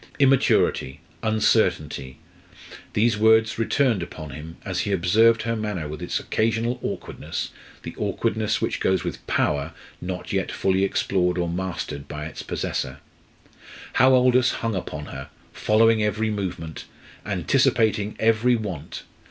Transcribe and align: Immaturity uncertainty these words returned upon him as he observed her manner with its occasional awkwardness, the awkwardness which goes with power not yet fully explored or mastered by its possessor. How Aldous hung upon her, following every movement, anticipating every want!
Immaturity 0.17 0.99
uncertainty 1.21 2.17
these 2.93 3.19
words 3.19 3.59
returned 3.59 4.01
upon 4.01 4.31
him 4.31 4.57
as 4.65 4.79
he 4.79 4.91
observed 4.91 5.43
her 5.43 5.55
manner 5.55 5.87
with 5.87 6.01
its 6.01 6.19
occasional 6.19 6.79
awkwardness, 6.81 7.51
the 7.83 7.93
awkwardness 7.99 8.59
which 8.59 8.79
goes 8.79 9.03
with 9.03 9.23
power 9.27 9.73
not 10.01 10.33
yet 10.33 10.51
fully 10.51 10.83
explored 10.83 11.37
or 11.37 11.47
mastered 11.47 12.07
by 12.07 12.25
its 12.25 12.41
possessor. 12.41 12.97
How 13.93 14.15
Aldous 14.15 14.53
hung 14.53 14.73
upon 14.75 15.05
her, 15.05 15.29
following 15.53 16.01
every 16.01 16.31
movement, 16.31 16.85
anticipating 17.23 18.15
every 18.19 18.55
want! 18.55 19.03